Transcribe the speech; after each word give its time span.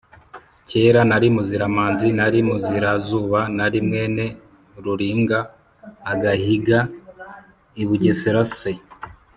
kera 0.69 1.01
nari 1.09 1.27
muziramazi, 1.35 2.07
nari 2.19 2.39
muzirazuba, 2.49 3.39
nari 3.57 3.79
mwene 3.87 4.25
ruringa 4.83 5.39
agahiga 6.11 6.79
i 7.81 7.83
bugesera.” 7.87 8.41
se 8.57 8.71